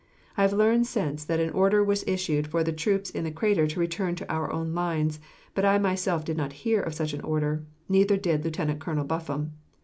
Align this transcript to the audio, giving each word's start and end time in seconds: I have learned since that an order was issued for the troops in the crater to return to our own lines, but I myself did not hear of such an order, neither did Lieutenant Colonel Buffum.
I 0.35 0.41
have 0.41 0.51
learned 0.51 0.87
since 0.87 1.23
that 1.25 1.39
an 1.39 1.51
order 1.51 1.83
was 1.83 2.03
issued 2.07 2.47
for 2.47 2.63
the 2.63 2.73
troops 2.73 3.11
in 3.11 3.23
the 3.23 3.29
crater 3.29 3.67
to 3.67 3.79
return 3.79 4.15
to 4.15 4.33
our 4.33 4.51
own 4.51 4.73
lines, 4.73 5.19
but 5.53 5.63
I 5.63 5.77
myself 5.77 6.25
did 6.25 6.37
not 6.37 6.53
hear 6.65 6.81
of 6.81 6.95
such 6.95 7.13
an 7.13 7.21
order, 7.21 7.63
neither 7.87 8.17
did 8.17 8.43
Lieutenant 8.43 8.79
Colonel 8.79 9.05
Buffum. 9.05 9.51